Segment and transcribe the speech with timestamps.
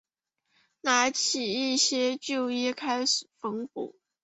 [0.81, 3.99] 拿起一些旧衣开始缝补